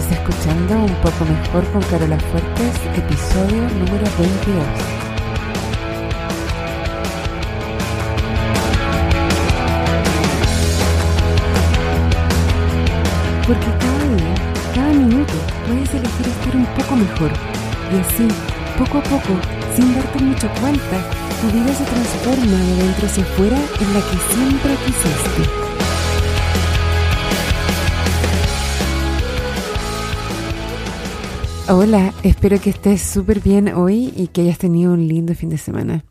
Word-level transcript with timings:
Estás 0.00 0.18
escuchando 0.18 0.74
Un 0.76 0.94
poco 1.02 1.26
mejor 1.26 1.64
con 1.72 1.82
Carola 1.82 2.18
Fuertes, 2.18 2.74
episodio 2.96 3.62
número 3.68 4.06
22. 4.18 4.64
Porque 13.46 13.66
cada 13.78 14.04
día, 14.16 14.34
cada 14.74 14.92
minuto, 14.94 15.34
puedes 15.66 15.92
elegir 15.92 16.28
estar 16.28 16.56
un 16.56 16.66
poco 16.76 16.96
mejor. 16.96 17.32
Y 17.92 18.00
así, 18.00 18.28
poco 18.78 18.98
a 18.98 19.02
poco, 19.02 19.38
sin 19.76 19.94
darte 19.94 20.18
mucho 20.24 20.48
cuenta, 20.62 20.96
tu 21.42 21.46
vida 21.48 21.74
se 21.74 21.84
transforma 21.84 22.58
de 22.58 22.74
dentro 22.84 23.06
hacia 23.06 23.22
afuera 23.22 23.58
en 23.80 23.92
la 23.92 24.00
que 24.00 24.16
siempre 24.32 24.74
quisiste. 24.86 25.69
Hola, 31.72 32.12
espero 32.24 32.60
que 32.60 32.70
estés 32.70 33.00
súper 33.00 33.38
bien 33.38 33.68
hoy 33.68 34.12
y 34.16 34.26
que 34.26 34.40
hayas 34.40 34.58
tenido 34.58 34.92
un 34.92 35.06
lindo 35.06 35.36
fin 35.36 35.50
de 35.50 35.56
semana. 35.56 36.04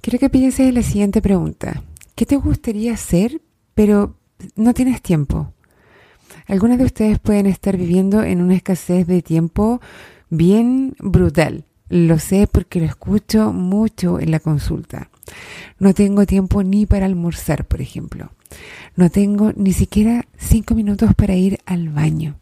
Quiero 0.00 0.20
que 0.20 0.30
pienses 0.30 0.68
en 0.68 0.74
la 0.76 0.84
siguiente 0.84 1.20
pregunta. 1.20 1.82
¿Qué 2.14 2.24
te 2.26 2.36
gustaría 2.36 2.92
hacer 2.92 3.40
pero 3.74 4.14
no 4.54 4.74
tienes 4.74 5.02
tiempo? 5.02 5.52
Algunos 6.46 6.78
de 6.78 6.84
ustedes 6.84 7.18
pueden 7.18 7.46
estar 7.46 7.76
viviendo 7.76 8.22
en 8.22 8.40
una 8.40 8.54
escasez 8.54 9.04
de 9.08 9.20
tiempo 9.20 9.80
bien 10.30 10.94
brutal. 11.00 11.64
Lo 11.88 12.20
sé 12.20 12.46
porque 12.46 12.78
lo 12.78 12.86
escucho 12.86 13.52
mucho 13.52 14.20
en 14.20 14.30
la 14.30 14.38
consulta. 14.38 15.10
No 15.80 15.92
tengo 15.92 16.24
tiempo 16.24 16.62
ni 16.62 16.86
para 16.86 17.06
almorzar, 17.06 17.64
por 17.64 17.80
ejemplo. 17.80 18.30
No 18.94 19.10
tengo 19.10 19.50
ni 19.56 19.72
siquiera 19.72 20.24
cinco 20.36 20.76
minutos 20.76 21.16
para 21.16 21.34
ir 21.34 21.58
al 21.66 21.88
baño. 21.88 22.38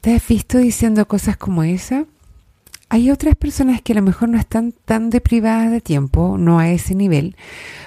¿Te 0.00 0.14
has 0.14 0.26
visto 0.26 0.56
diciendo 0.56 1.06
cosas 1.06 1.36
como 1.36 1.62
esa? 1.62 2.06
Hay 2.88 3.10
otras 3.10 3.36
personas 3.36 3.82
que 3.82 3.92
a 3.92 3.96
lo 3.96 4.02
mejor 4.02 4.30
no 4.30 4.38
están 4.38 4.72
tan 4.72 5.10
deprivadas 5.10 5.70
de 5.70 5.82
tiempo, 5.82 6.38
no 6.38 6.58
a 6.58 6.70
ese 6.70 6.94
nivel, 6.94 7.36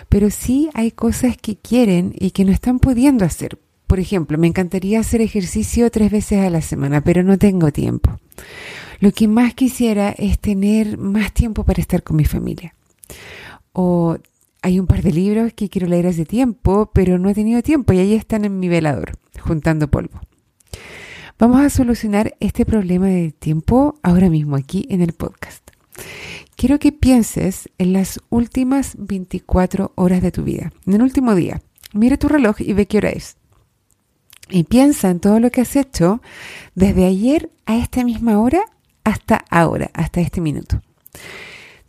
pero 0.09 0.29
sí 0.29 0.69
hay 0.75 0.91
cosas 0.91 1.37
que 1.37 1.55
quieren 1.55 2.13
y 2.15 2.29
que 2.29 2.45
no 2.45 2.51
están 2.51 2.77
pudiendo 2.77 3.25
hacer. 3.25 3.57
Por 3.87 3.99
ejemplo, 3.99 4.37
me 4.37 4.45
encantaría 4.45 4.99
hacer 4.99 5.21
ejercicio 5.21 5.89
tres 5.89 6.11
veces 6.11 6.45
a 6.45 6.51
la 6.51 6.61
semana, 6.61 7.01
pero 7.01 7.23
no 7.23 7.39
tengo 7.39 7.71
tiempo. 7.71 8.19
Lo 8.99 9.11
que 9.11 9.27
más 9.27 9.55
quisiera 9.55 10.11
es 10.11 10.37
tener 10.37 10.99
más 10.99 11.33
tiempo 11.33 11.63
para 11.63 11.81
estar 11.81 12.03
con 12.03 12.15
mi 12.15 12.25
familia. 12.25 12.75
O 13.71 14.17
hay 14.61 14.79
un 14.79 14.85
par 14.85 15.01
de 15.01 15.13
libros 15.13 15.53
que 15.53 15.67
quiero 15.67 15.87
leer 15.87 16.05
hace 16.05 16.25
tiempo, 16.25 16.91
pero 16.93 17.17
no 17.17 17.27
he 17.29 17.33
tenido 17.33 17.63
tiempo 17.63 17.91
y 17.91 17.97
ahí 17.97 18.13
están 18.13 18.45
en 18.45 18.59
mi 18.59 18.69
velador, 18.69 19.17
juntando 19.41 19.87
polvo. 19.89 20.21
Vamos 21.39 21.61
a 21.61 21.69
solucionar 21.69 22.35
este 22.39 22.63
problema 22.65 23.07
de 23.07 23.31
tiempo 23.31 23.99
ahora 24.03 24.29
mismo 24.29 24.55
aquí 24.55 24.85
en 24.89 25.01
el 25.01 25.13
podcast. 25.13 25.67
Quiero 26.55 26.77
que 26.77 26.91
pienses 26.91 27.69
en 27.79 27.93
las 27.93 28.19
últimas 28.29 28.95
24 28.99 29.93
horas 29.95 30.21
de 30.21 30.31
tu 30.31 30.43
vida, 30.43 30.71
en 30.85 30.93
el 30.93 31.01
último 31.01 31.33
día. 31.33 31.61
Mira 31.91 32.17
tu 32.17 32.27
reloj 32.27 32.61
y 32.61 32.73
ve 32.73 32.85
qué 32.85 32.97
hora 32.97 33.09
es. 33.09 33.37
Y 34.49 34.63
piensa 34.65 35.09
en 35.09 35.19
todo 35.19 35.39
lo 35.39 35.49
que 35.49 35.61
has 35.61 35.75
hecho 35.75 36.21
desde 36.75 37.05
ayer 37.05 37.49
a 37.65 37.77
esta 37.77 38.03
misma 38.03 38.39
hora 38.39 38.61
hasta 39.03 39.43
ahora, 39.49 39.89
hasta 39.93 40.21
este 40.21 40.39
minuto. 40.39 40.81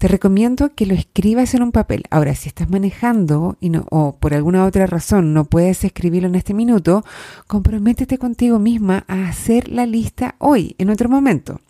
Te 0.05 0.09
recomiendo 0.09 0.75
que 0.75 0.85
lo 0.85 0.93
escribas 0.93 1.55
en 1.55 1.63
un 1.63 1.73
papel. 1.73 2.03
Ahora, 2.11 2.35
si 2.35 2.51
estás 2.51 2.69
manejando 2.69 3.57
y 3.59 3.71
no, 3.71 3.87
o 3.91 4.17
por 4.17 4.35
alguna 4.35 4.67
otra 4.67 4.85
razón 4.87 5.33
no 5.33 5.47
puedes 5.47 5.83
escribirlo 5.83 6.29
en 6.29 6.35
este 6.35 6.53
minuto, 6.53 7.07
comprométete 7.47 8.19
contigo 8.19 8.59
misma 8.59 9.07
a 9.09 9.27
hacer 9.31 9.71
la 9.71 9.87
lista 9.87 10.35
hoy, 10.41 10.75
en 10.77 10.91
otro 10.91 11.09
momento. 11.09 11.63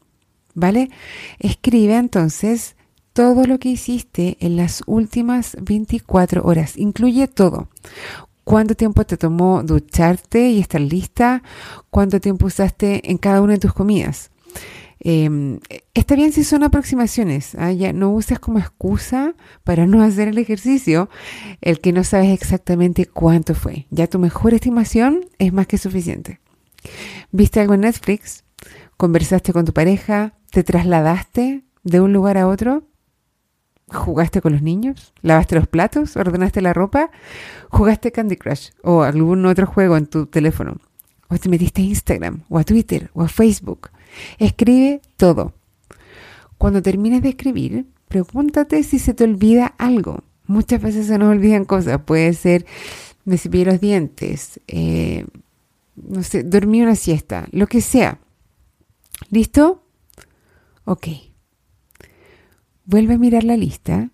¿Vale? 0.52 0.90
Escribe 1.38 1.94
entonces 1.94 2.74
todo 3.12 3.46
lo 3.46 3.60
que 3.60 3.68
hiciste 3.68 4.36
en 4.40 4.56
las 4.56 4.82
últimas 4.86 5.56
24 5.60 6.42
horas. 6.42 6.76
Incluye 6.76 7.28
todo. 7.28 7.68
¿Cuánto 8.42 8.74
tiempo 8.74 9.06
te 9.06 9.16
tomó 9.16 9.62
ducharte 9.62 10.50
y 10.50 10.58
estar 10.58 10.80
lista? 10.80 11.44
¿Cuánto 11.88 12.18
tiempo 12.18 12.46
usaste 12.46 13.12
en 13.12 13.16
cada 13.16 13.40
una 13.40 13.52
de 13.52 13.60
tus 13.60 13.74
comidas? 13.74 14.32
Eh, 15.00 15.58
está 15.92 16.14
bien 16.14 16.32
si 16.32 16.44
son 16.44 16.62
aproximaciones, 16.62 17.54
¿ah? 17.56 17.72
ya 17.72 17.92
no 17.92 18.10
uses 18.10 18.38
como 18.38 18.58
excusa 18.58 19.34
para 19.64 19.86
no 19.86 20.02
hacer 20.02 20.28
el 20.28 20.38
ejercicio 20.38 21.10
el 21.60 21.80
que 21.80 21.92
no 21.92 22.04
sabes 22.04 22.30
exactamente 22.30 23.06
cuánto 23.06 23.54
fue. 23.54 23.86
Ya 23.90 24.06
tu 24.06 24.18
mejor 24.18 24.54
estimación 24.54 25.26
es 25.38 25.52
más 25.52 25.66
que 25.66 25.78
suficiente. 25.78 26.40
¿Viste 27.32 27.60
algo 27.60 27.74
en 27.74 27.80
Netflix? 27.80 28.44
¿Conversaste 28.96 29.52
con 29.52 29.64
tu 29.64 29.72
pareja? 29.72 30.34
¿Te 30.50 30.62
trasladaste 30.62 31.64
de 31.82 32.00
un 32.00 32.12
lugar 32.12 32.38
a 32.38 32.46
otro? 32.46 32.84
¿Jugaste 33.88 34.40
con 34.40 34.52
los 34.52 34.62
niños? 34.62 35.12
¿Lavaste 35.20 35.56
los 35.56 35.66
platos? 35.66 36.16
¿Ordenaste 36.16 36.62
la 36.62 36.72
ropa? 36.72 37.10
¿Jugaste 37.68 38.12
Candy 38.12 38.36
Crush 38.36 38.70
o 38.82 39.02
algún 39.02 39.44
otro 39.46 39.66
juego 39.66 39.96
en 39.96 40.06
tu 40.06 40.26
teléfono? 40.26 40.78
¿O 41.28 41.36
te 41.36 41.48
metiste 41.48 41.82
a 41.82 41.84
Instagram 41.84 42.42
o 42.48 42.58
a 42.58 42.64
Twitter 42.64 43.10
o 43.14 43.22
a 43.22 43.28
Facebook? 43.28 43.90
Escribe 44.38 45.00
todo. 45.16 45.54
Cuando 46.58 46.82
termines 46.82 47.22
de 47.22 47.30
escribir, 47.30 47.86
pregúntate 48.08 48.82
si 48.82 48.98
se 48.98 49.14
te 49.14 49.24
olvida 49.24 49.74
algo. 49.78 50.22
Muchas 50.46 50.80
veces 50.80 51.06
se 51.06 51.18
nos 51.18 51.30
olvidan 51.30 51.64
cosas. 51.64 52.00
Puede 52.02 52.32
ser, 52.34 52.66
me 53.24 53.36
los 53.36 53.80
dientes, 53.80 54.60
eh, 54.68 55.26
no 55.96 56.22
sé, 56.22 56.42
dormí 56.42 56.82
una 56.82 56.96
siesta, 56.96 57.46
lo 57.50 57.66
que 57.66 57.80
sea. 57.80 58.20
¿Listo? 59.30 59.82
Ok. 60.84 61.08
Vuelve 62.84 63.14
a 63.14 63.18
mirar 63.18 63.44
la 63.44 63.56
lista. 63.56 64.10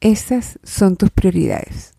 Esas 0.00 0.58
son 0.62 0.96
tus 0.96 1.10
prioridades. 1.10 1.94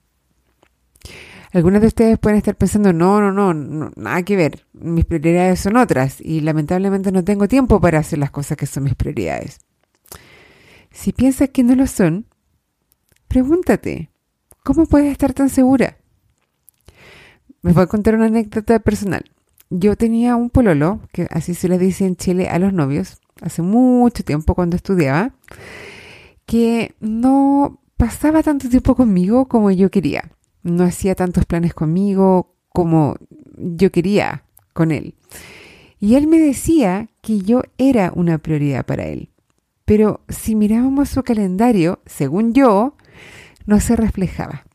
Algunos 1.53 1.81
de 1.81 1.87
ustedes 1.87 2.17
pueden 2.17 2.39
estar 2.39 2.55
pensando, 2.55 2.93
no, 2.93 3.21
no, 3.21 3.31
no, 3.31 3.53
no, 3.53 3.91
nada 3.95 4.23
que 4.23 4.35
ver, 4.35 4.65
mis 4.73 5.05
prioridades 5.05 5.59
son 5.59 5.77
otras 5.77 6.19
y 6.19 6.41
lamentablemente 6.41 7.11
no 7.11 7.23
tengo 7.23 7.47
tiempo 7.47 7.79
para 7.79 7.99
hacer 7.99 8.17
las 8.17 8.31
cosas 8.31 8.57
que 8.57 8.65
son 8.65 8.85
mis 8.85 8.95
prioridades. 8.95 9.59
Si 10.89 11.13
piensas 11.13 11.49
que 11.49 11.61
no 11.63 11.75
lo 11.75 11.85
son, 11.85 12.25
pregúntate, 13.27 14.09
¿cómo 14.63 14.87
puedes 14.87 15.11
estar 15.11 15.33
tan 15.33 15.49
segura? 15.49 15.97
Me 17.61 17.71
voy 17.71 17.83
a 17.83 17.87
contar 17.87 18.15
una 18.15 18.25
anécdota 18.25 18.79
personal. 18.79 19.23
Yo 19.69 19.95
tenía 19.95 20.35
un 20.35 20.49
pololo, 20.49 21.01
que 21.11 21.27
así 21.29 21.53
se 21.53 21.69
le 21.69 21.77
dice 21.77 22.07
en 22.07 22.15
Chile 22.15 22.49
a 22.49 22.57
los 22.57 22.73
novios, 22.73 23.21
hace 23.41 23.61
mucho 23.61 24.23
tiempo 24.23 24.55
cuando 24.55 24.75
estudiaba, 24.75 25.35
que 26.47 26.95
no 26.99 27.79
pasaba 27.95 28.41
tanto 28.41 28.69
tiempo 28.69 28.95
conmigo 28.95 29.47
como 29.47 29.69
yo 29.69 29.91
quería 29.91 30.31
no 30.63 30.85
hacía 30.85 31.13
tantos 31.15 31.45
planes 31.45 31.73
conmigo 31.73 32.55
como 32.69 33.17
yo 33.57 33.91
quería 33.91 34.43
con 34.73 34.91
él. 34.91 35.15
Y 35.99 36.15
él 36.15 36.27
me 36.27 36.39
decía 36.39 37.09
que 37.21 37.39
yo 37.39 37.61
era 37.77 38.11
una 38.15 38.37
prioridad 38.39 38.85
para 38.85 39.05
él. 39.05 39.29
Pero 39.85 40.21
si 40.27 40.55
mirábamos 40.55 41.09
su 41.09 41.23
calendario, 41.23 42.01
según 42.05 42.53
yo, 42.53 42.95
no 43.65 43.79
se 43.79 43.95
reflejaba. 43.95 44.65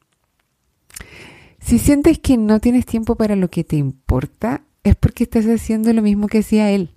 Si 1.58 1.78
sientes 1.78 2.18
que 2.18 2.36
no 2.36 2.60
tienes 2.60 2.86
tiempo 2.86 3.16
para 3.16 3.36
lo 3.36 3.50
que 3.50 3.64
te 3.64 3.76
importa, 3.76 4.62
es 4.84 4.96
porque 4.96 5.24
estás 5.24 5.44
haciendo 5.46 5.92
lo 5.92 6.02
mismo 6.02 6.28
que 6.28 6.38
hacía 6.38 6.70
él. 6.70 6.94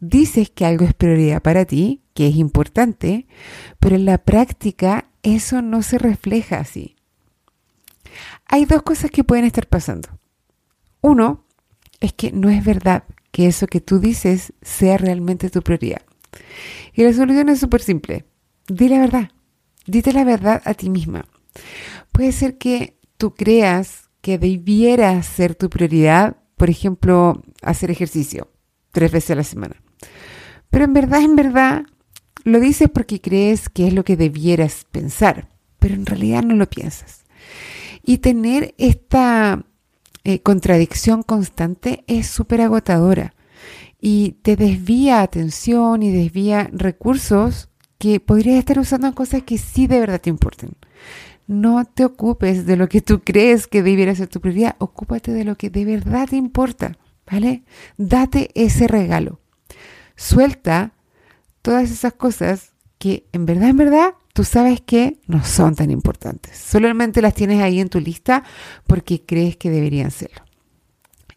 Dices 0.00 0.50
que 0.50 0.66
algo 0.66 0.84
es 0.84 0.92
prioridad 0.92 1.40
para 1.40 1.64
ti, 1.64 2.02
que 2.12 2.28
es 2.28 2.36
importante, 2.36 3.26
pero 3.78 3.96
en 3.96 4.04
la 4.04 4.18
práctica 4.18 5.08
eso 5.22 5.62
no 5.62 5.82
se 5.82 5.98
refleja 5.98 6.58
así 6.58 6.95
hay 8.46 8.64
dos 8.64 8.82
cosas 8.82 9.10
que 9.10 9.24
pueden 9.24 9.44
estar 9.44 9.66
pasando. 9.66 10.08
Uno 11.00 11.46
es 12.00 12.12
que 12.12 12.32
no 12.32 12.50
es 12.50 12.64
verdad 12.64 13.04
que 13.30 13.46
eso 13.46 13.66
que 13.66 13.80
tú 13.80 13.98
dices 13.98 14.52
sea 14.62 14.98
realmente 14.98 15.50
tu 15.50 15.62
prioridad. 15.62 16.02
Y 16.94 17.02
la 17.02 17.12
solución 17.12 17.48
es 17.48 17.60
súper 17.60 17.82
simple. 17.82 18.24
Di 18.66 18.88
la 18.88 18.98
verdad. 18.98 19.30
Dite 19.86 20.12
la 20.12 20.24
verdad 20.24 20.62
a 20.64 20.74
ti 20.74 20.90
misma. 20.90 21.26
Puede 22.12 22.32
ser 22.32 22.58
que 22.58 22.98
tú 23.16 23.34
creas 23.34 24.08
que 24.20 24.38
debiera 24.38 25.22
ser 25.22 25.54
tu 25.54 25.70
prioridad, 25.70 26.36
por 26.56 26.70
ejemplo, 26.70 27.42
hacer 27.62 27.90
ejercicio 27.90 28.50
tres 28.90 29.12
veces 29.12 29.30
a 29.32 29.34
la 29.36 29.44
semana. 29.44 29.76
Pero 30.70 30.84
en 30.84 30.92
verdad, 30.94 31.22
en 31.22 31.36
verdad, 31.36 31.82
lo 32.44 32.60
dices 32.60 32.88
porque 32.92 33.20
crees 33.20 33.68
que 33.68 33.86
es 33.86 33.92
lo 33.92 34.04
que 34.04 34.16
debieras 34.16 34.86
pensar, 34.90 35.48
pero 35.78 35.94
en 35.94 36.06
realidad 36.06 36.42
no 36.42 36.54
lo 36.54 36.68
piensas. 36.68 37.24
Y 38.06 38.18
tener 38.18 38.74
esta 38.78 39.66
eh, 40.24 40.40
contradicción 40.40 41.22
constante 41.22 42.04
es 42.06 42.26
súper 42.26 42.62
agotadora 42.62 43.34
y 44.00 44.36
te 44.42 44.56
desvía 44.56 45.20
atención 45.20 46.02
y 46.02 46.10
desvía 46.10 46.70
recursos 46.72 47.68
que 47.98 48.20
podrías 48.20 48.58
estar 48.58 48.78
usando 48.78 49.08
en 49.08 49.12
cosas 49.12 49.42
que 49.42 49.58
sí 49.58 49.86
de 49.86 50.00
verdad 50.00 50.20
te 50.22 50.30
importen. 50.30 50.70
No 51.46 51.84
te 51.84 52.04
ocupes 52.06 52.64
de 52.64 52.76
lo 52.76 52.88
que 52.88 53.02
tú 53.02 53.20
crees 53.22 53.66
que 53.66 53.82
debiera 53.82 54.14
ser 54.14 54.28
tu 54.28 54.40
prioridad, 54.40 54.76
ocúpate 54.78 55.32
de 55.32 55.44
lo 55.44 55.56
que 55.56 55.68
de 55.68 55.84
verdad 55.84 56.28
te 56.28 56.36
importa. 56.36 56.96
¿vale? 57.30 57.64
Date 57.96 58.50
ese 58.54 58.86
regalo. 58.88 59.40
Suelta 60.16 60.92
todas 61.62 61.90
esas 61.90 62.14
cosas 62.14 62.72
que 62.98 63.26
en 63.32 63.46
verdad, 63.46 63.68
en 63.68 63.76
verdad, 63.76 64.14
tú 64.36 64.44
sabes 64.44 64.82
que 64.82 65.18
no 65.26 65.42
son 65.46 65.74
tan 65.74 65.90
importantes. 65.90 66.58
Solamente 66.58 67.22
las 67.22 67.32
tienes 67.32 67.62
ahí 67.62 67.80
en 67.80 67.88
tu 67.88 68.00
lista 68.00 68.44
porque 68.86 69.22
crees 69.24 69.56
que 69.56 69.70
deberían 69.70 70.10
serlo. 70.10 70.42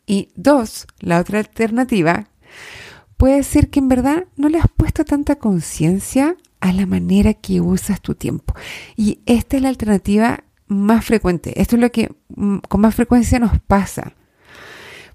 Y 0.06 0.28
dos, 0.36 0.86
la 1.00 1.22
otra 1.22 1.40
alternativa 1.40 2.28
puede 3.16 3.44
ser 3.44 3.70
que 3.70 3.80
en 3.80 3.88
verdad 3.88 4.26
no 4.36 4.50
le 4.50 4.58
has 4.58 4.68
puesto 4.76 5.06
tanta 5.06 5.38
conciencia 5.38 6.36
a 6.60 6.74
la 6.74 6.86
manera 6.86 7.34
que 7.34 7.62
usas 7.62 8.02
tu 8.02 8.16
tiempo. 8.16 8.54
Y 8.98 9.20
esta 9.26 9.56
es 9.56 9.64
la 9.64 9.70
alternativa 9.70 10.44
más 10.68 11.06
frecuente. 11.06 11.62
Esto 11.62 11.78
es 11.78 11.82
lo 11.82 11.94
que 11.94 12.12
mm, 12.36 12.58
con 12.68 12.82
más 12.82 12.96
frecuencia 12.96 13.40
nos 13.40 13.62
pasa. 13.62 14.12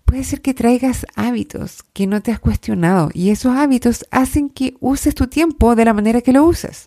Puede 0.07 0.25
ser 0.25 0.41
que 0.41 0.55
traigas 0.55 1.05
hábitos 1.17 1.83
que 1.93 2.07
no 2.07 2.23
te 2.23 2.33
has 2.33 2.41
cuestionado 2.41 3.11
y 3.13 3.29
esos 3.29 3.55
hábitos 3.55 4.07
hacen 4.11 4.49
que 4.49 4.75
uses 4.81 5.15
tu 5.15 5.27
tiempo 5.27 5.75
de 5.77 5.85
la 5.85 5.93
manera 5.93 6.23
que 6.23 6.33
lo 6.33 6.47
usas. 6.47 6.87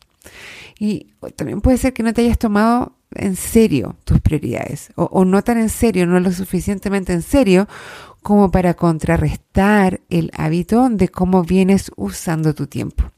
Y 0.79 1.13
también 1.35 1.62
puede 1.62 1.77
ser 1.77 1.94
que 1.94 2.03
no 2.03 2.13
te 2.13 2.21
hayas 2.21 2.38
tomado 2.38 2.97
en 3.12 3.35
serio 3.35 3.95
tus 4.03 4.19
prioridades 4.19 4.91
o, 4.95 5.25
no 5.25 5.41
tan 5.44 5.57
en 5.57 5.69
serio, 5.69 6.06
no 6.06 6.19
lo 6.19 6.31
suficientemente 6.31 7.13
en 7.13 7.21
serio 7.21 7.68
como 8.21 8.51
para 8.51 8.74
contrarrestar 8.74 10.01
el 10.09 10.31
hábito 10.35 10.89
de 10.89 11.07
cómo 11.07 11.44
vienes 11.44 11.91
usando 11.95 12.53
tu 12.53 12.68
tiempo. 12.68 13.12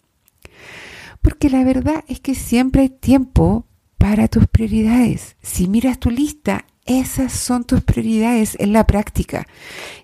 Porque 1.22 1.50
la 1.50 1.64
verdad 1.64 2.04
es 2.08 2.20
que 2.20 2.36
siempre 2.36 2.84
hay 2.84 2.90
tiempo 2.90 3.66
para 3.98 4.28
tus 4.28 4.48
prioridades. 4.48 5.36
Si 5.42 5.68
miras 5.68 6.00
tu 6.00 6.10
lista, 6.10 6.66
esas 6.86 7.34
son 7.34 7.66
tus 7.66 7.82
prioridades 7.82 8.56
en 8.60 8.72
la 8.72 8.88
práctica. 8.88 9.48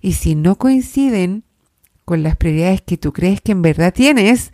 Y 0.02 0.14
si 0.14 0.36
no 0.36 0.58
coinciden 0.58 1.44
con 2.04 2.22
las 2.22 2.36
prioridades 2.36 2.82
que 2.82 2.98
tú 2.98 3.14
crees 3.14 3.42
que 3.42 3.54
en 3.54 3.62
verdad 3.62 3.94
tienes, 3.94 4.52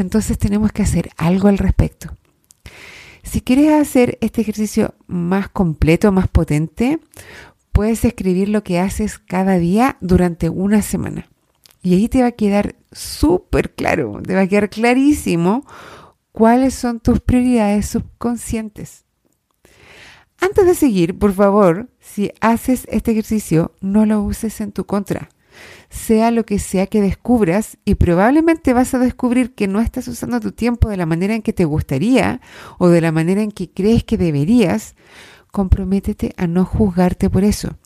entonces 0.00 0.38
tenemos 0.38 0.72
que 0.72 0.82
hacer 0.82 1.10
algo 1.16 1.48
al 1.48 1.58
respecto. 1.58 2.16
Si 3.22 3.40
quieres 3.40 3.72
hacer 3.72 4.18
este 4.20 4.40
ejercicio 4.40 4.94
más 5.06 5.48
completo, 5.48 6.12
más 6.12 6.28
potente, 6.28 7.00
puedes 7.72 8.04
escribir 8.04 8.48
lo 8.48 8.64
que 8.64 8.78
haces 8.78 9.18
cada 9.18 9.58
día 9.58 9.98
durante 10.00 10.48
una 10.48 10.82
semana. 10.82 11.28
Y 11.82 11.94
ahí 11.94 12.08
te 12.08 12.22
va 12.22 12.28
a 12.28 12.32
quedar 12.32 12.76
súper 12.90 13.74
claro, 13.74 14.20
te 14.22 14.34
va 14.34 14.42
a 14.42 14.46
quedar 14.46 14.70
clarísimo 14.70 15.66
cuáles 16.32 16.74
son 16.74 17.00
tus 17.00 17.20
prioridades 17.20 17.86
subconscientes. 17.86 19.04
Antes 20.40 20.66
de 20.66 20.74
seguir, 20.74 21.18
por 21.18 21.32
favor, 21.32 21.88
si 22.00 22.32
haces 22.40 22.86
este 22.90 23.10
ejercicio, 23.10 23.74
no 23.80 24.06
lo 24.06 24.22
uses 24.22 24.60
en 24.60 24.72
tu 24.72 24.84
contra. 24.86 25.28
Sea 25.90 26.30
lo 26.30 26.44
que 26.44 26.58
sea 26.58 26.86
que 26.86 27.00
descubras, 27.00 27.78
y 27.84 27.94
probablemente 27.94 28.72
vas 28.72 28.94
a 28.94 28.98
descubrir 28.98 29.54
que 29.54 29.68
no 29.68 29.80
estás 29.80 30.08
usando 30.08 30.40
tu 30.40 30.52
tiempo 30.52 30.88
de 30.88 30.96
la 30.96 31.06
manera 31.06 31.34
en 31.34 31.42
que 31.42 31.52
te 31.52 31.64
gustaría 31.64 32.40
o 32.78 32.88
de 32.88 33.00
la 33.00 33.12
manera 33.12 33.42
en 33.42 33.50
que 33.50 33.70
crees 33.70 34.04
que 34.04 34.18
deberías, 34.18 34.94
comprométete 35.50 36.34
a 36.36 36.46
no 36.46 36.64
juzgarte 36.64 37.30
por 37.30 37.44
eso. 37.44 37.76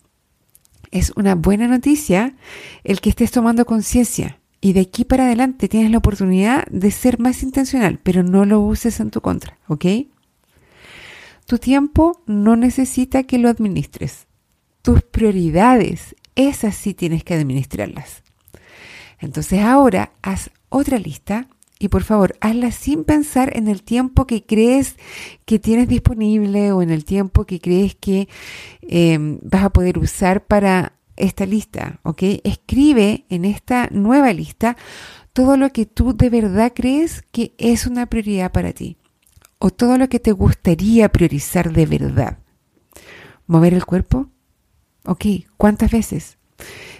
Es 0.91 1.13
una 1.17 1.35
buena 1.35 1.69
noticia 1.69 2.37
el 2.85 3.01
que 3.01 3.11
estés 3.11 3.31
tomando 3.31 3.65
conciencia 3.65 4.41
y 4.61 4.75
de 4.75 4.81
aquí 4.81 5.05
para 5.05 5.25
adelante 5.25 5.69
tienes 5.69 5.91
la 5.91 5.99
oportunidad 5.99 6.67
de 6.67 6.91
ser 6.91 7.19
más 7.19 7.43
intencional, 7.43 7.99
pero 8.03 8.23
no 8.23 8.45
lo 8.45 8.61
uses 8.61 9.01
en 9.01 9.11
tu 9.11 9.21
contra, 9.21 9.59
¿ok? 9.67 9.87
Tu 11.47 11.59
tiempo 11.59 12.23
no 12.27 12.55
necesita 12.57 13.25
que 13.25 13.39
lo 13.39 13.49
administres. 13.49 14.29
Tus 14.81 15.03
prioridades, 15.03 16.15
esas 16.35 16.75
sí 16.75 16.95
tienes 16.95 17.25
que 17.25 17.35
administrarlas. 17.35 18.23
Entonces 19.19 19.61
ahora 19.61 20.13
haz 20.23 20.51
otra 20.69 20.99
lista 20.99 21.49
y 21.79 21.89
por 21.89 22.05
favor 22.05 22.37
hazla 22.41 22.71
sin 22.71 23.05
pensar 23.05 23.57
en 23.57 23.69
el 23.69 23.83
tiempo 23.83 24.27
que 24.27 24.45
crees 24.45 24.97
que 25.45 25.59
tienes 25.59 25.89
disponible 25.89 26.73
o 26.73 26.83
en 26.83 26.91
el 26.91 27.05
tiempo 27.05 27.45
que 27.45 27.61
crees 27.61 27.95
que 27.95 28.29
eh, 28.83 29.19
vas 29.43 29.65
a 29.65 29.71
poder 29.71 29.99
usar 29.99 30.45
para 30.47 30.95
esta 31.17 31.45
lista, 31.45 32.01
¿ok? 32.05 32.23
Escribe 32.45 33.27
en 33.29 33.45
esta 33.45 33.89
nueva 33.91 34.33
lista 34.33 34.77
todo 35.33 35.57
lo 35.57 35.71
que 35.71 35.87
tú 35.87 36.17
de 36.17 36.31
verdad 36.31 36.73
crees 36.75 37.23
que 37.33 37.55
es 37.59 37.87
una 37.87 38.07
prioridad 38.07 38.53
para 38.53 38.73
ti 38.73 38.97
o 39.59 39.71
todo 39.71 39.99
lo 39.99 40.09
que 40.09 40.19
te 40.19 40.33
gustaría 40.33 41.09
priorizar 41.11 41.73
de 41.73 41.87
verdad. 41.87 42.39
¿Mover 43.47 43.75
el 43.75 43.85
cuerpo? 43.85 44.32
Ok, 45.05 45.27
¿cuántas 45.57 45.91
veces? 45.91 46.39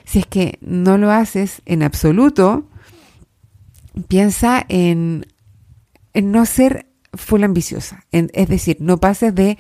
Si 0.05 0.19
es 0.19 0.27
que 0.27 0.59
no 0.61 0.99
lo 0.99 1.11
haces 1.11 1.63
en 1.67 1.83
absoluto, 1.83 2.69
piensa 4.09 4.65
en, 4.69 5.27
en 6.15 6.33
no 6.33 6.45
ser 6.47 6.87
full 7.15 7.43
ambiciosa. 7.43 8.05
es 8.11 8.49
decir, 8.49 8.79
no 8.81 8.99
pases 8.99 9.35
de 9.35 9.59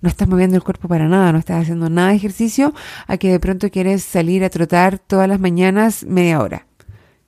no 0.00 0.08
estás 0.08 0.28
moviendo 0.28 0.56
el 0.56 0.62
cuerpo 0.62 0.88
para 0.88 1.08
nada, 1.08 1.32
no 1.32 1.38
estás 1.38 1.62
haciendo 1.62 1.90
nada 1.90 2.10
de 2.10 2.16
ejercicio, 2.16 2.74
a 3.06 3.16
que 3.18 3.30
de 3.30 3.40
pronto 3.40 3.70
quieres 3.70 4.02
salir 4.02 4.44
a 4.44 4.50
trotar 4.50 4.98
todas 4.98 5.28
las 5.28 5.40
mañanas 5.40 6.04
media 6.04 6.40
hora. 6.40 6.66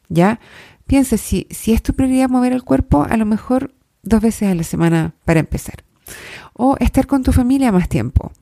¿Ya? 0.09 0.41
Piensa, 0.87 1.17
si, 1.17 1.47
si 1.51 1.73
es 1.73 1.83
tu 1.83 1.95
prioridad 1.95 2.29
mover 2.29 2.53
el 2.53 2.63
cuerpo, 2.63 3.05
a 3.09 3.17
lo 3.17 3.27
mejor 3.27 3.75
dos 4.03 4.21
veces 4.21 4.49
a 4.51 4.55
la 4.55 4.63
semana 4.63 5.15
para 5.25 5.41
empezar. 5.41 5.85
O 6.53 6.77
estar 6.79 7.07
con 7.07 7.23
tu 7.23 7.33
familia 7.33 7.73
más 7.73 7.89
tiempo. 7.89 8.33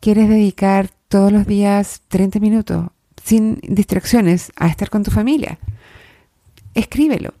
¿Quieres 0.00 0.28
dedicar 0.28 0.90
todos 1.16 1.32
los 1.32 1.46
días 1.46 2.02
30 2.08 2.40
minutos 2.40 2.88
sin 3.24 3.58
distracciones 3.62 4.52
a 4.54 4.66
estar 4.66 4.90
con 4.90 5.02
tu 5.02 5.10
familia? 5.10 5.58
Escríbelo. 6.74 7.32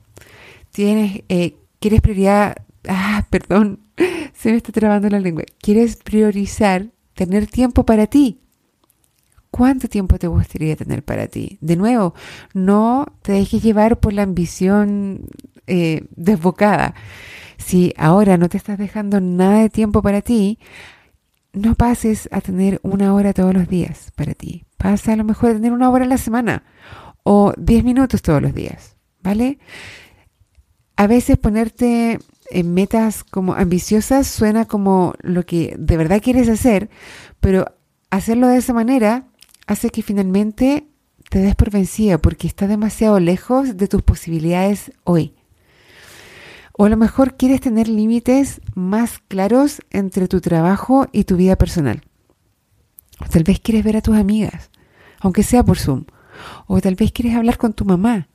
Tienes, 0.70 1.24
eh, 1.28 1.56
¿Quieres 1.78 2.00
prioridad 2.00 2.56
ah, 2.88 3.26
perdón, 3.30 3.80
se 4.32 4.50
me 4.50 4.56
está 4.56 4.72
trabando 4.72 5.10
la 5.10 5.20
lengua. 5.20 5.44
¿Quieres 5.60 5.96
priorizar 5.96 6.86
tener 7.12 7.48
tiempo 7.48 7.84
para 7.84 8.06
ti? 8.06 8.40
¿Cuánto 9.50 9.88
tiempo 9.88 10.18
te 10.18 10.26
gustaría 10.26 10.74
tener 10.74 11.04
para 11.04 11.26
ti? 11.26 11.58
De 11.60 11.76
nuevo, 11.76 12.14
no 12.54 13.04
te 13.20 13.32
dejes 13.32 13.62
llevar 13.62 14.00
por 14.00 14.14
la 14.14 14.22
ambición 14.22 15.26
eh, 15.66 16.06
desbocada. 16.16 16.94
Si 17.58 17.92
ahora 17.98 18.38
no 18.38 18.48
te 18.48 18.56
estás 18.56 18.78
dejando 18.78 19.20
nada 19.20 19.60
de 19.60 19.68
tiempo 19.68 20.00
para 20.00 20.22
ti, 20.22 20.58
no 21.56 21.74
pases 21.74 22.28
a 22.32 22.40
tener 22.40 22.78
una 22.82 23.14
hora 23.14 23.32
todos 23.32 23.54
los 23.54 23.66
días 23.66 24.12
para 24.14 24.34
ti. 24.34 24.66
Pasa 24.76 25.14
a 25.14 25.16
lo 25.16 25.24
mejor 25.24 25.50
a 25.50 25.54
tener 25.54 25.72
una 25.72 25.90
hora 25.90 26.04
a 26.04 26.08
la 26.08 26.18
semana 26.18 26.64
o 27.22 27.54
diez 27.56 27.82
minutos 27.82 28.22
todos 28.22 28.42
los 28.42 28.54
días, 28.54 28.96
¿vale? 29.22 29.58
A 30.96 31.06
veces 31.06 31.38
ponerte 31.38 32.18
en 32.50 32.74
metas 32.74 33.24
como 33.24 33.54
ambiciosas 33.54 34.26
suena 34.26 34.66
como 34.66 35.14
lo 35.22 35.44
que 35.44 35.74
de 35.78 35.96
verdad 35.96 36.22
quieres 36.22 36.48
hacer, 36.48 36.90
pero 37.40 37.64
hacerlo 38.10 38.48
de 38.48 38.58
esa 38.58 38.74
manera 38.74 39.24
hace 39.66 39.88
que 39.90 40.02
finalmente 40.02 40.86
te 41.30 41.38
des 41.40 41.54
por 41.56 41.70
vencida 41.70 42.18
porque 42.18 42.46
está 42.46 42.68
demasiado 42.68 43.18
lejos 43.18 43.78
de 43.78 43.88
tus 43.88 44.02
posibilidades 44.02 44.92
hoy. 45.04 45.34
O 46.78 46.84
a 46.84 46.88
lo 46.88 46.96
mejor 46.96 47.36
quieres 47.36 47.60
tener 47.60 47.88
límites 47.88 48.60
más 48.74 49.20
claros 49.28 49.80
entre 49.90 50.28
tu 50.28 50.40
trabajo 50.40 51.06
y 51.12 51.24
tu 51.24 51.36
vida 51.36 51.56
personal. 51.56 52.02
Tal 53.30 53.44
vez 53.44 53.60
quieres 53.60 53.82
ver 53.82 53.96
a 53.96 54.02
tus 54.02 54.16
amigas, 54.16 54.70
aunque 55.20 55.42
sea 55.42 55.64
por 55.64 55.78
Zoom. 55.78 56.04
O 56.66 56.80
tal 56.80 56.94
vez 56.94 57.12
quieres 57.12 57.34
hablar 57.34 57.56
con 57.56 57.72
tu 57.72 57.84
mamá. 57.84 58.28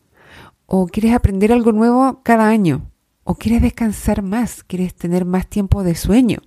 O 0.66 0.88
quieres 0.88 1.14
aprender 1.14 1.54
algo 1.54 1.72
nuevo 1.72 2.22
cada 2.24 2.48
año 2.48 2.92
o 3.24 3.36
quieres 3.36 3.62
descansar 3.62 4.22
más, 4.22 4.64
quieres 4.64 4.96
tener 4.96 5.26
más 5.26 5.48
tiempo 5.48 5.84
de 5.84 5.96
sueño. 5.96 6.40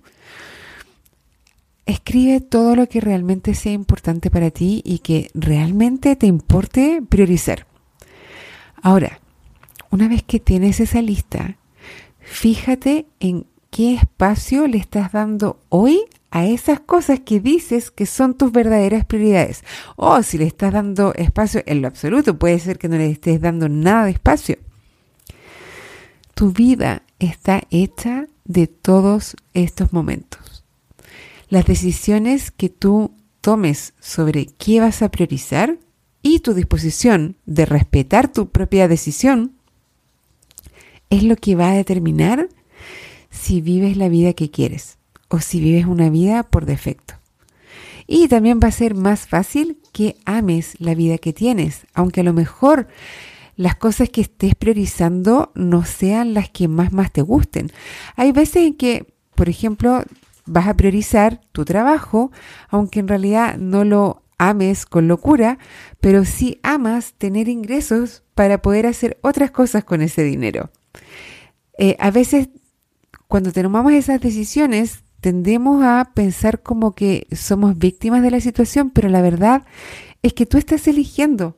Escribe 1.85 2.41
todo 2.41 2.75
lo 2.75 2.87
que 2.87 2.99
realmente 2.99 3.53
sea 3.53 3.71
importante 3.71 4.29
para 4.31 4.51
ti 4.51 4.81
y 4.83 4.99
que 4.99 5.29
realmente 5.33 6.15
te 6.15 6.27
importe 6.27 7.01
priorizar. 7.07 7.67
Ahora, 8.81 9.19
una 9.91 10.07
vez 10.07 10.23
que 10.23 10.39
tienes 10.39 10.79
esa 10.79 11.01
lista, 11.01 11.57
fíjate 12.25 13.07
en 13.19 13.45
qué 13.69 13.95
espacio 13.95 14.67
le 14.67 14.77
estás 14.77 15.11
dando 15.11 15.61
hoy 15.69 16.01
a 16.31 16.45
esas 16.45 16.81
cosas 16.81 17.21
que 17.21 17.39
dices 17.39 17.91
que 17.91 18.05
son 18.05 18.33
tus 18.33 18.51
verdaderas 18.51 19.05
prioridades. 19.05 19.63
O 19.95 20.21
si 20.21 20.37
le 20.37 20.45
estás 20.45 20.73
dando 20.73 21.13
espacio 21.13 21.63
en 21.65 21.81
lo 21.81 21.87
absoluto, 21.87 22.37
puede 22.37 22.59
ser 22.59 22.77
que 22.77 22.89
no 22.89 22.97
le 22.97 23.09
estés 23.09 23.39
dando 23.39 23.69
nada 23.69 24.05
de 24.05 24.11
espacio. 24.11 24.57
Tu 26.33 26.51
vida 26.51 27.03
está 27.19 27.63
hecha 27.69 28.27
de 28.43 28.67
todos 28.67 29.37
estos 29.53 29.93
momentos. 29.93 30.65
Las 31.47 31.65
decisiones 31.65 32.51
que 32.51 32.69
tú 32.69 33.15
tomes 33.39 33.93
sobre 34.01 34.47
qué 34.47 34.81
vas 34.81 35.01
a 35.01 35.09
priorizar 35.09 35.77
y 36.21 36.39
tu 36.39 36.53
disposición 36.53 37.37
de 37.45 37.65
respetar 37.65 38.31
tu 38.31 38.49
propia 38.49 38.87
decisión 38.87 39.54
es 41.09 41.23
lo 41.23 41.35
que 41.35 41.55
va 41.55 41.71
a 41.71 41.75
determinar 41.75 42.49
si 43.29 43.61
vives 43.61 43.97
la 43.97 44.09
vida 44.09 44.33
que 44.33 44.49
quieres 44.49 44.97
o 45.27 45.39
si 45.39 45.59
vives 45.59 45.85
una 45.85 46.09
vida 46.09 46.43
por 46.43 46.65
defecto. 46.65 47.15
Y 48.07 48.27
también 48.27 48.59
va 48.63 48.67
a 48.67 48.71
ser 48.71 48.93
más 48.95 49.27
fácil 49.27 49.79
que 49.91 50.15
ames 50.25 50.75
la 50.79 50.93
vida 50.93 51.17
que 51.17 51.33
tienes, 51.33 51.87
aunque 51.93 52.21
a 52.21 52.23
lo 52.23 52.33
mejor 52.33 52.87
las 53.55 53.75
cosas 53.75 54.09
que 54.09 54.21
estés 54.21 54.53
priorizando 54.55 55.51
no 55.55 55.85
sean 55.85 56.33
las 56.33 56.49
que 56.49 56.67
más 56.67 56.91
más 56.93 57.11
te 57.11 57.21
gusten. 57.21 57.71
Hay 58.15 58.31
veces 58.31 58.67
en 58.67 58.75
que, 58.75 59.13
por 59.33 59.49
ejemplo, 59.49 60.03
vas 60.45 60.67
a 60.67 60.75
priorizar 60.75 61.41
tu 61.51 61.65
trabajo, 61.65 62.31
aunque 62.69 62.99
en 62.99 63.07
realidad 63.07 63.57
no 63.57 63.83
lo 63.83 64.21
ames 64.37 64.85
con 64.85 65.07
locura, 65.07 65.57
pero 66.01 66.25
sí 66.25 66.59
amas 66.61 67.13
tener 67.13 67.47
ingresos 67.47 68.23
para 68.35 68.61
poder 68.61 68.85
hacer 68.85 69.17
otras 69.21 69.51
cosas 69.51 69.83
con 69.83 70.01
ese 70.01 70.23
dinero. 70.23 70.69
Eh, 71.77 71.95
a 71.99 72.11
veces, 72.11 72.49
cuando 73.27 73.51
tomamos 73.51 73.93
esas 73.93 74.21
decisiones, 74.21 75.03
tendemos 75.21 75.83
a 75.83 76.11
pensar 76.13 76.61
como 76.61 76.93
que 76.93 77.27
somos 77.31 77.77
víctimas 77.77 78.21
de 78.21 78.31
la 78.31 78.39
situación, 78.39 78.91
pero 78.91 79.09
la 79.09 79.21
verdad 79.21 79.63
es 80.21 80.33
que 80.33 80.45
tú 80.45 80.57
estás 80.57 80.87
eligiendo 80.87 81.57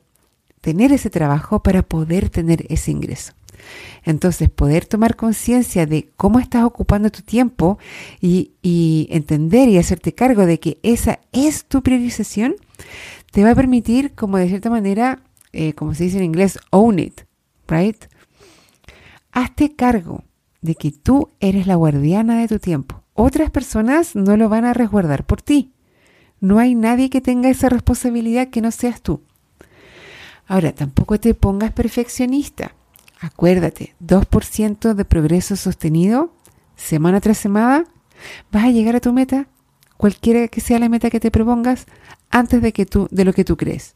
tener 0.60 0.92
ese 0.92 1.10
trabajo 1.10 1.62
para 1.62 1.82
poder 1.82 2.30
tener 2.30 2.66
ese 2.68 2.90
ingreso. 2.90 3.32
Entonces, 4.04 4.48
poder 4.50 4.86
tomar 4.86 5.16
conciencia 5.16 5.86
de 5.86 6.08
cómo 6.16 6.38
estás 6.38 6.64
ocupando 6.64 7.10
tu 7.10 7.22
tiempo 7.22 7.78
y, 8.20 9.08
entender 9.10 9.68
y 9.68 9.78
hacerte 9.78 10.14
cargo 10.14 10.46
de 10.46 10.60
que 10.60 10.78
esa 10.82 11.20
es 11.32 11.64
tu 11.64 11.82
priorización, 11.82 12.56
te 13.32 13.44
va 13.44 13.50
a 13.50 13.54
permitir, 13.54 14.14
como 14.14 14.38
de 14.38 14.48
cierta 14.48 14.70
manera, 14.70 15.22
eh, 15.52 15.72
como 15.74 15.94
se 15.94 16.04
dice 16.04 16.18
en 16.18 16.24
inglés, 16.24 16.58
own 16.70 16.98
it, 16.98 17.20
right? 17.68 18.04
Hazte 19.32 19.74
cargo 19.74 20.24
de 20.60 20.74
que 20.74 20.90
tú 20.90 21.30
eres 21.40 21.66
la 21.66 21.76
guardiana 21.76 22.40
de 22.40 22.48
tu 22.48 22.58
tiempo. 22.58 23.02
Otras 23.14 23.50
personas 23.50 24.14
no 24.14 24.36
lo 24.36 24.48
van 24.48 24.64
a 24.64 24.74
resguardar 24.74 25.24
por 25.24 25.42
ti. 25.42 25.72
No 26.40 26.58
hay 26.58 26.74
nadie 26.74 27.10
que 27.10 27.20
tenga 27.20 27.48
esa 27.48 27.68
responsabilidad 27.68 28.48
que 28.48 28.60
no 28.60 28.70
seas 28.70 29.02
tú. 29.02 29.22
Ahora, 30.46 30.72
tampoco 30.72 31.18
te 31.18 31.34
pongas 31.34 31.72
perfeccionista. 31.72 32.72
Acuérdate, 33.20 33.94
2% 34.00 34.94
de 34.94 35.04
progreso 35.04 35.56
sostenido, 35.56 36.32
semana 36.76 37.20
tras 37.20 37.38
semana, 37.38 37.84
vas 38.52 38.64
a 38.64 38.70
llegar 38.70 38.96
a 38.96 39.00
tu 39.00 39.12
meta, 39.12 39.48
cualquiera 39.96 40.46
que 40.48 40.60
sea 40.60 40.78
la 40.78 40.88
meta 40.88 41.10
que 41.10 41.20
te 41.20 41.30
propongas, 41.30 41.86
antes 42.30 42.62
de, 42.62 42.72
que 42.72 42.86
tú, 42.86 43.08
de 43.10 43.24
lo 43.24 43.32
que 43.32 43.44
tú 43.44 43.56
crees. 43.56 43.94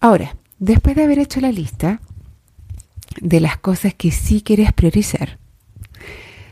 Ahora, 0.00 0.36
después 0.58 0.96
de 0.96 1.04
haber 1.04 1.18
hecho 1.18 1.40
la 1.40 1.52
lista 1.52 2.00
de 3.20 3.40
las 3.40 3.58
cosas 3.58 3.94
que 3.94 4.10
sí 4.10 4.42
quieres 4.42 4.72
priorizar, 4.72 5.38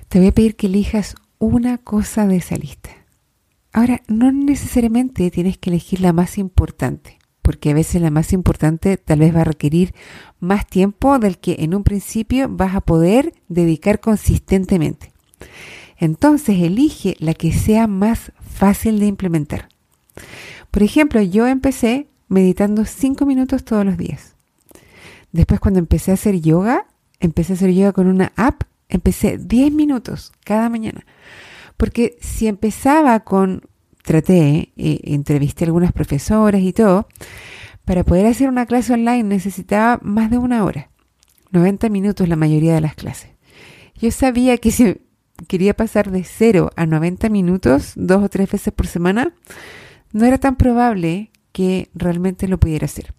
te 0.09 0.19
voy 0.19 0.29
a 0.29 0.33
pedir 0.33 0.57
que 0.57 0.67
elijas 0.67 1.14
una 1.38 1.79
cosa 1.79 2.26
de 2.26 2.37
esa 2.37 2.57
lista. 2.57 2.90
Ahora, 3.73 4.02
no 4.09 4.33
necesariamente 4.33 5.31
tienes 5.31 5.59
que 5.59 5.71
elegir 5.71 6.00
la 6.00 6.12
más 6.12 6.38
importante 6.38 7.21
porque 7.50 7.71
a 7.71 7.75
veces 7.75 8.00
la 8.00 8.12
más 8.12 8.33
importante 8.33 8.97
tal 8.97 9.19
vez 9.19 9.35
va 9.35 9.40
a 9.40 9.45
requerir 9.45 9.93
más 10.38 10.69
tiempo 10.69 11.19
del 11.19 11.38
que 11.38 11.57
en 11.59 11.75
un 11.75 11.83
principio 11.83 12.49
vas 12.49 12.76
a 12.76 12.81
poder 12.81 13.35
dedicar 13.49 13.99
consistentemente. 13.99 15.12
Entonces 15.97 16.61
elige 16.61 17.17
la 17.19 17.35
que 17.35 17.52
sea 17.52 17.88
más 17.88 18.31
fácil 18.40 19.00
de 19.00 19.07
implementar. 19.07 19.69
Por 20.71 20.85
ejemplo, 20.85 21.21
yo 21.23 21.49
empecé 21.49 22.07
meditando 22.29 22.85
5 22.85 23.26
minutos 23.26 23.64
todos 23.64 23.85
los 23.85 23.97
días. 23.97 24.37
Después 25.33 25.61
cuando 25.61 25.79
empecé 25.79 26.11
a 26.11 26.15
hacer 26.15 26.41
yoga, 26.41 26.87
empecé 27.21 27.53
a 27.53 27.57
hacer 27.57 27.73
yoga 27.73 27.93
con 27.93 28.07
una 28.09 28.33
app, 28.37 28.63
empecé 28.89 29.39
10 29.39 29.73
minutos 29.73 30.33
cada 30.45 30.69
mañana. 30.69 31.07
Porque 31.77 32.19
si 32.21 32.47
empezaba 32.47 33.21
con 33.21 33.63
traté, 34.03 34.73
eh, 34.77 35.01
entrevisté 35.05 35.65
a 35.65 35.67
algunas 35.67 35.93
profesoras 35.93 36.61
y 36.63 36.73
todo, 36.73 37.07
para 37.85 38.05
poder 38.05 38.27
hacer 38.27 38.49
una 38.49 38.67
clase 38.67 38.93
online 38.93 39.25
necesitaba 39.25 39.99
más 40.03 40.31
de 40.31 40.39
una 40.39 40.65
hora, 40.65 40.91
90 41.51 41.89
minutos 41.89 42.29
la 42.29 42.37
mayoría 42.37 42.75
de 42.75 42.81
las 42.81 42.95
clases. 42.95 43.31
Yo 44.01 44.11
sabía 44.11 44.59
que 44.59 44.71
si 44.71 45.01
quería 45.47 45.75
pasar 45.75 46.11
de 46.11 46.25
0 46.25 46.71
a 46.77 46.87
90 46.87 47.29
minutos, 47.29 47.93
dos 47.97 48.23
o 48.23 48.29
tres 48.29 48.51
veces 48.51 48.73
por 48.73 48.87
semana, 48.87 49.35
no 50.13 50.25
era 50.25 50.39
tan 50.39 50.57
probable 50.57 51.31
que 51.53 51.89
realmente 51.95 52.49
lo 52.49 52.59
pudiera 52.59 52.87
hacer. 52.87 53.15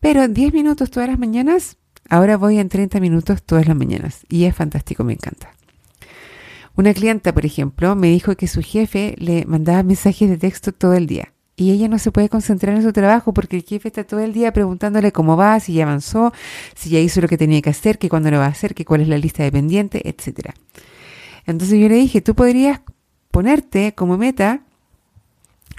Pero 0.00 0.26
10 0.28 0.52
minutos 0.52 0.90
todas 0.90 1.08
las 1.08 1.18
mañanas, 1.18 1.76
ahora 2.08 2.36
voy 2.36 2.58
en 2.58 2.68
30 2.68 3.00
minutos 3.00 3.42
todas 3.42 3.66
las 3.66 3.76
mañanas 3.76 4.26
y 4.28 4.44
es 4.44 4.54
fantástico, 4.54 5.04
me 5.04 5.14
encanta. 5.14 5.50
Una 6.76 6.92
clienta, 6.92 7.32
por 7.32 7.46
ejemplo, 7.46 7.94
me 7.94 8.08
dijo 8.08 8.34
que 8.36 8.48
su 8.48 8.60
jefe 8.60 9.14
le 9.18 9.44
mandaba 9.46 9.82
mensajes 9.82 10.28
de 10.28 10.38
texto 10.38 10.72
todo 10.72 10.94
el 10.94 11.06
día 11.06 11.32
y 11.56 11.70
ella 11.70 11.88
no 11.88 11.98
se 11.98 12.10
puede 12.10 12.28
concentrar 12.28 12.74
en 12.74 12.82
su 12.82 12.92
trabajo 12.92 13.32
porque 13.32 13.56
el 13.56 13.62
jefe 13.62 13.88
está 13.88 14.04
todo 14.04 14.20
el 14.20 14.32
día 14.32 14.52
preguntándole 14.52 15.12
cómo 15.12 15.36
va, 15.36 15.60
si 15.60 15.74
ya 15.74 15.84
avanzó, 15.84 16.32
si 16.74 16.90
ya 16.90 16.98
hizo 16.98 17.20
lo 17.20 17.28
que 17.28 17.38
tenía 17.38 17.62
que 17.62 17.70
hacer, 17.70 17.98
que 17.98 18.08
cuándo 18.08 18.30
lo 18.30 18.38
va 18.38 18.46
a 18.46 18.48
hacer, 18.48 18.74
que 18.74 18.84
cuál 18.84 19.02
es 19.02 19.08
la 19.08 19.18
lista 19.18 19.44
de 19.44 19.52
pendientes, 19.52 20.02
etc. 20.04 20.50
Entonces 21.46 21.78
yo 21.78 21.88
le 21.88 21.94
dije, 21.94 22.20
tú 22.20 22.34
podrías 22.34 22.80
ponerte 23.30 23.94
como 23.94 24.18
meta 24.18 24.62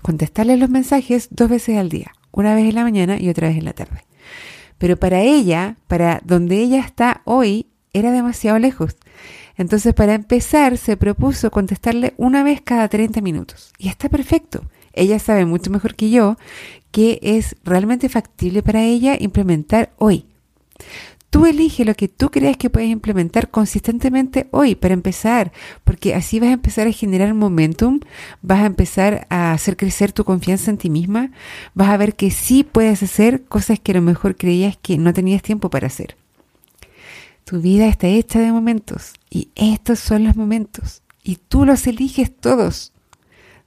contestarle 0.02 0.56
los 0.56 0.70
mensajes 0.70 1.28
dos 1.32 1.50
veces 1.50 1.78
al 1.78 1.90
día, 1.90 2.14
una 2.36 2.54
vez 2.54 2.66
en 2.70 2.76
la 2.76 2.84
mañana 2.84 3.18
y 3.20 3.30
otra 3.30 3.48
vez 3.48 3.58
en 3.58 3.66
la 3.66 3.74
tarde. 3.74 4.06
Pero 4.78 4.98
para 4.98 5.22
ella, 5.22 5.78
para 5.88 6.22
donde 6.24 6.58
ella 6.58 6.80
está 6.82 7.22
hoy, 7.24 7.68
era 7.94 8.12
demasiado 8.12 8.60
lejos. 8.60 8.98
Entonces, 9.58 9.94
para 9.94 10.14
empezar, 10.14 10.78
se 10.78 10.98
propuso 10.98 11.50
contestarle 11.50 12.14
una 12.18 12.44
vez 12.44 12.62
cada 12.62 12.90
30 12.90 13.22
minutos. 13.22 13.72
Y 13.78 13.88
está 13.88 14.10
perfecto. 14.10 14.66
Ella 14.92 15.18
sabe 15.18 15.46
mucho 15.46 15.72
mejor 15.72 15.96
que 15.96 16.10
yo 16.10 16.38
que 16.92 17.20
es 17.22 17.56
realmente 17.64 18.08
factible 18.10 18.64
para 18.64 18.84
ella 18.84 19.18
implementar 19.20 19.92
hoy. 19.98 20.26
Tú 21.36 21.46
elige 21.46 21.84
lo 21.84 21.96
que 21.96 22.08
tú 22.08 22.32
creas 22.32 22.56
que 22.56 22.70
puedes 22.70 22.90
implementar 22.90 23.52
consistentemente 23.52 24.48
hoy 24.52 24.74
para 24.74 24.94
empezar, 24.94 25.52
porque 25.84 26.16
así 26.16 26.40
vas 26.40 26.48
a 26.48 26.54
empezar 26.54 26.88
a 26.88 26.94
generar 26.94 27.34
momentum, 27.34 28.00
vas 28.42 28.62
a 28.62 28.68
empezar 28.68 29.28
a 29.30 29.52
hacer 29.52 29.76
crecer 29.76 30.14
tu 30.14 30.24
confianza 30.24 30.72
en 30.72 30.78
ti 30.78 30.90
misma, 30.90 31.32
vas 31.74 31.90
a 31.90 31.98
ver 31.98 32.16
que 32.16 32.32
sí 32.32 32.64
puedes 32.64 33.04
hacer 33.04 33.44
cosas 33.44 33.82
que 33.82 33.92
a 33.92 33.96
lo 33.96 34.02
mejor 34.02 34.38
creías 34.38 34.78
que 34.78 34.98
no 34.98 35.14
tenías 35.14 35.42
tiempo 35.42 35.70
para 35.70 35.88
hacer. 35.88 36.16
Tu 37.44 37.60
vida 37.60 37.90
está 37.90 38.08
hecha 38.08 38.40
de 38.40 38.54
momentos 38.54 39.12
y 39.30 39.50
estos 39.56 40.00
son 40.00 40.24
los 40.24 40.38
momentos 40.38 41.02
y 41.22 41.36
tú 41.36 41.66
los 41.66 41.86
eliges 41.86 42.34
todos, 42.34 42.94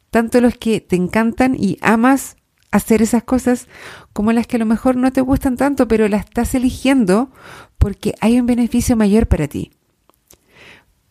tanto 0.09 0.41
los 0.41 0.57
que 0.57 0.81
te 0.81 0.97
encantan 0.97 1.55
y 1.55 1.77
amas 1.83 2.38
hacer 2.71 3.03
esas 3.03 3.23
cosas 3.23 3.69
como 4.13 4.33
las 4.33 4.47
que 4.47 4.57
a 4.57 4.59
lo 4.59 4.67
mejor 4.67 4.97
no 4.97 5.13
te 5.13 5.21
gustan 5.21 5.57
tanto, 5.57 5.89
pero 5.89 6.09
las 6.09 6.25
estás 6.25 6.55
eligiendo 6.55 7.31
porque 7.79 8.15
hay 8.21 8.39
un 8.39 8.47
beneficio 8.47 8.97
mayor 8.97 9.27
para 9.27 9.49
ti. 9.49 9.73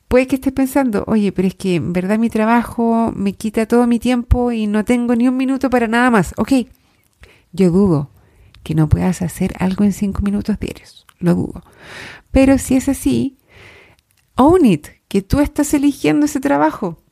Puede 0.07 0.27
que 0.27 0.35
estés 0.35 0.53
pensando, 0.53 1.03
oye, 1.07 1.31
pero 1.31 1.47
es 1.47 1.55
que 1.55 1.75
en 1.75 1.91
verdad 1.91 2.17
mi 2.17 2.29
trabajo 2.29 3.11
me 3.13 3.33
quita 3.33 3.65
todo 3.65 3.87
mi 3.87 3.99
tiempo 3.99 4.51
y 4.51 4.67
no 4.67 4.85
tengo 4.85 5.15
ni 5.15 5.27
un 5.27 5.35
minuto 5.35 5.69
para 5.69 5.87
nada 5.87 6.09
más. 6.09 6.33
Ok, 6.37 6.53
yo 7.51 7.71
dudo 7.71 8.11
que 8.63 8.75
no 8.75 8.87
puedas 8.87 9.21
hacer 9.21 9.53
algo 9.59 9.83
en 9.83 9.93
cinco 9.93 10.21
minutos 10.21 10.59
diarios, 10.59 11.05
lo 11.19 11.35
dudo. 11.35 11.63
Pero 12.31 12.57
si 12.57 12.75
es 12.75 12.87
así, 12.87 13.37
own 14.35 14.65
it, 14.65 14.87
que 15.09 15.21
tú 15.21 15.39
estás 15.39 15.73
eligiendo 15.73 16.25
ese 16.25 16.39
trabajo. 16.39 17.03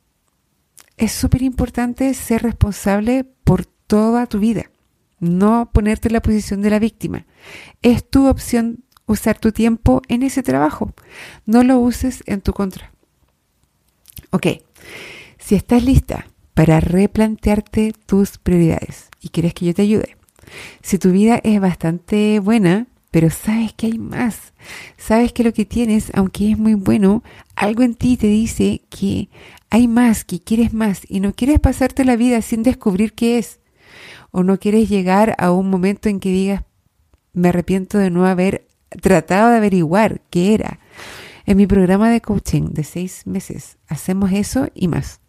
Es 0.97 1.11
súper 1.11 1.41
importante 1.41 2.13
ser 2.13 2.43
responsable 2.43 3.25
por 3.43 3.65
toda 3.87 4.27
tu 4.27 4.39
vida, 4.39 4.69
no 5.19 5.69
ponerte 5.73 6.09
en 6.09 6.13
la 6.13 6.21
posición 6.21 6.61
de 6.61 6.69
la 6.69 6.79
víctima. 6.79 7.25
Es 7.81 8.07
tu 8.09 8.27
opción 8.27 8.83
usar 9.05 9.37
tu 9.37 9.51
tiempo 9.51 10.01
en 10.07 10.23
ese 10.23 10.43
trabajo. 10.43 10.93
No 11.45 11.63
lo 11.63 11.79
uses 11.79 12.23
en 12.25 12.41
tu 12.41 12.53
contra. 12.53 12.91
Ok, 14.31 14.47
si 15.37 15.55
estás 15.55 15.83
lista 15.83 16.27
para 16.53 16.79
replantearte 16.79 17.93
tus 18.05 18.37
prioridades 18.37 19.09
y 19.21 19.29
quieres 19.29 19.53
que 19.53 19.65
yo 19.65 19.73
te 19.73 19.83
ayude, 19.83 20.17
si 20.81 20.97
tu 20.97 21.11
vida 21.11 21.39
es 21.43 21.59
bastante 21.59 22.39
buena, 22.39 22.87
pero 23.11 23.29
sabes 23.29 23.73
que 23.73 23.87
hay 23.87 23.97
más. 23.97 24.53
Sabes 24.97 25.31
que 25.31 25.43
lo 25.43 25.53
que 25.53 25.65
tienes, 25.65 26.11
aunque 26.13 26.51
es 26.51 26.57
muy 26.57 26.73
bueno, 26.73 27.23
algo 27.55 27.83
en 27.83 27.95
ti 27.95 28.17
te 28.17 28.27
dice 28.27 28.81
que 28.89 29.29
hay 29.69 29.87
más, 29.87 30.25
que 30.25 30.41
quieres 30.41 30.73
más 30.73 31.01
y 31.07 31.21
no 31.21 31.33
quieres 31.33 31.59
pasarte 31.59 32.03
la 32.03 32.17
vida 32.17 32.41
sin 32.41 32.63
descubrir 32.63 33.13
qué 33.13 33.37
es. 33.37 33.59
O 34.37 34.43
no 34.43 34.59
quieres 34.59 34.89
llegar 34.89 35.33
a 35.37 35.53
un 35.53 35.69
momento 35.69 36.09
en 36.09 36.19
que 36.19 36.27
digas, 36.27 36.65
me 37.31 37.47
arrepiento 37.47 37.97
de 37.97 38.09
no 38.09 38.25
haber 38.25 38.67
tratado 39.01 39.49
de 39.49 39.55
averiguar 39.55 40.19
qué 40.29 40.53
era. 40.53 40.81
En 41.45 41.55
mi 41.55 41.67
programa 41.67 42.09
de 42.09 42.19
coaching 42.19 42.73
de 42.73 42.83
seis 42.83 43.25
meses 43.25 43.77
hacemos 43.87 44.33
eso 44.33 44.67
y 44.75 44.89
más. 44.89 45.21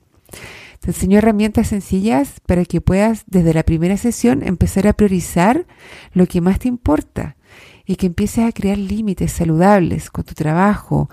Te 0.80 0.88
enseño 0.90 1.18
herramientas 1.18 1.68
sencillas 1.68 2.40
para 2.46 2.64
que 2.64 2.80
puedas 2.80 3.22
desde 3.28 3.54
la 3.54 3.62
primera 3.62 3.96
sesión 3.96 4.42
empezar 4.42 4.88
a 4.88 4.92
priorizar 4.92 5.68
lo 6.12 6.26
que 6.26 6.40
más 6.40 6.58
te 6.58 6.66
importa 6.66 7.36
y 7.84 7.94
que 7.94 8.06
empieces 8.06 8.44
a 8.44 8.50
crear 8.50 8.76
límites 8.76 9.30
saludables 9.30 10.10
con 10.10 10.24
tu 10.24 10.34
trabajo, 10.34 11.08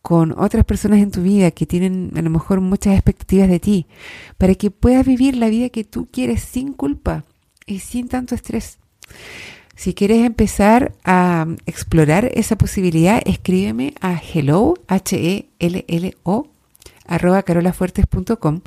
con 0.00 0.32
otras 0.38 0.64
personas 0.64 1.00
en 1.00 1.10
tu 1.10 1.20
vida 1.20 1.50
que 1.50 1.66
tienen 1.66 2.10
a 2.16 2.22
lo 2.22 2.30
mejor 2.30 2.62
muchas 2.62 2.94
expectativas 2.94 3.50
de 3.50 3.60
ti, 3.60 3.86
para 4.38 4.54
que 4.54 4.70
puedas 4.70 5.04
vivir 5.04 5.36
la 5.36 5.50
vida 5.50 5.68
que 5.68 5.84
tú 5.84 6.08
quieres 6.10 6.40
sin 6.40 6.72
culpa 6.72 7.26
y 7.66 7.80
sin 7.80 8.08
tanto 8.08 8.34
estrés. 8.34 8.78
Si 9.76 9.94
quieres 9.94 10.24
empezar 10.24 10.94
a 11.04 11.46
explorar 11.66 12.30
esa 12.34 12.56
posibilidad, 12.56 13.20
escríbeme 13.24 13.94
a 14.00 14.20
hello, 14.20 14.74
H-E-L-L-O, 14.86 16.48
arroba 17.06 17.42
carolafuertes.com 17.42 18.60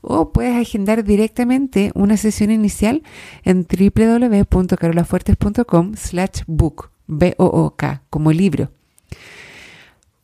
o 0.00 0.32
puedes 0.32 0.56
agendar 0.56 1.04
directamente 1.04 1.92
una 1.94 2.16
sesión 2.16 2.50
inicial 2.50 3.04
en 3.44 3.64
www.carolafuertes.com 3.66 5.94
slash 5.96 6.40
book, 6.46 6.90
B-O-O-K, 7.06 8.02
como 8.10 8.32
libro. 8.32 8.70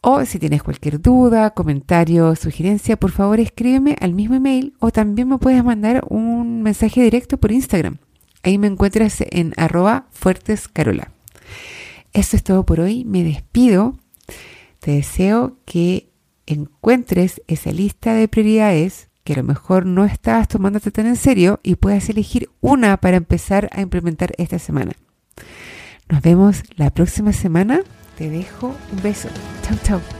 O 0.03 0.25
si 0.25 0.39
tienes 0.39 0.63
cualquier 0.63 1.03
duda, 1.03 1.51
comentario, 1.51 2.35
sugerencia, 2.35 2.97
por 2.97 3.11
favor 3.11 3.39
escríbeme 3.39 3.99
al 4.01 4.15
mismo 4.15 4.37
email 4.37 4.73
o 4.79 4.91
también 4.91 5.29
me 5.29 5.37
puedes 5.37 5.63
mandar 5.63 6.03
un 6.09 6.63
mensaje 6.63 7.03
directo 7.03 7.37
por 7.37 7.53
Instagram. 7.53 7.99
Ahí 8.43 8.59
me 8.59 8.67
encuentras 8.67 9.23
en 9.31 9.55
arroba 9.57 10.07
fuertescarola. 10.11 11.13
Eso 12.13 12.37
es 12.37 12.43
todo 12.43 12.65
por 12.65 12.81
hoy. 12.81 13.05
Me 13.05 13.23
despido. 13.25 13.99
Te 14.81 14.93
deseo 14.93 15.59
que 15.65 16.11
encuentres 16.47 17.43
esa 17.47 17.71
lista 17.71 18.15
de 18.15 18.29
prioridades 18.29 19.09
que 19.25 19.35
a 19.35 19.37
lo 19.37 19.45
mejor 19.45 19.87
no 19.87 20.05
estás 20.05 20.49
tomándote 20.49 20.91
tan 20.91 21.07
en 21.07 21.17
serio 21.17 21.61
y 21.63 21.77
puedas 21.77 22.09
elegir 22.09 22.49
una 22.61 22.97
para 22.97 23.17
empezar 23.17 23.69
a 23.73 23.83
implementar 23.83 24.33
esta 24.39 24.59
semana. 24.59 24.93
Nos 26.09 26.23
vemos 26.23 26.63
la 26.77 26.91
próxima 26.91 27.33
semana. 27.33 27.83
Te 28.17 28.31
dejo 28.31 28.75
un 28.93 29.03
beso. 29.03 29.29
Chau, 29.63 29.77
chau. 29.85 30.20